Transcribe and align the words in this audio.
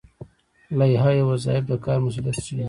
لایحه 0.79 1.11
وظایف 1.29 1.63
د 1.67 1.71
کار 1.85 1.97
مسوولیت 2.03 2.37
ښيي 2.45 2.57